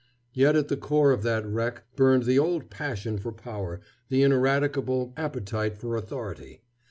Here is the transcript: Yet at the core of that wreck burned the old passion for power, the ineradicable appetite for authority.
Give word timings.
Yet 0.33 0.55
at 0.55 0.67
the 0.67 0.77
core 0.77 1.11
of 1.11 1.21
that 1.21 1.45
wreck 1.45 1.83
burned 1.95 2.23
the 2.23 2.39
old 2.39 2.71
passion 2.71 3.19
for 3.19 3.31
power, 3.31 3.81
the 4.09 4.23
ineradicable 4.23 5.13
appetite 5.15 5.77
for 5.77 5.95
authority. 5.95 6.63